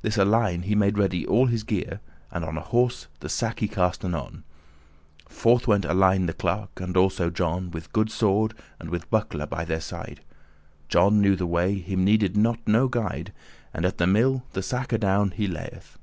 This 0.00 0.16
Alein 0.16 0.62
he 0.62 0.74
made 0.74 0.96
ready 0.96 1.26
all 1.26 1.44
his 1.44 1.62
gear, 1.62 2.00
And 2.30 2.42
on 2.42 2.56
a 2.56 2.62
horse 2.62 3.06
the 3.20 3.28
sack 3.28 3.60
he 3.60 3.68
cast 3.68 4.02
anon: 4.02 4.42
Forth 5.28 5.68
went 5.68 5.84
Alein 5.84 6.24
the 6.26 6.32
clerk, 6.32 6.80
and 6.80 6.96
also 6.96 7.28
John, 7.28 7.70
With 7.70 7.92
good 7.92 8.10
sword 8.10 8.54
and 8.80 8.88
with 8.88 9.10
buckler 9.10 9.44
by 9.44 9.66
their 9.66 9.82
side. 9.82 10.22
John 10.88 11.20
knew 11.20 11.36
the 11.36 11.44
way, 11.46 11.74
him 11.78 12.02
needed 12.02 12.34
not 12.34 12.66
no 12.66 12.88
guide, 12.88 13.30
And 13.74 13.84
at 13.84 13.98
the 13.98 14.06
mill 14.06 14.44
the 14.54 14.62
sack 14.62 14.90
adown 14.94 15.32
he 15.32 15.46
lay'th. 15.46 15.98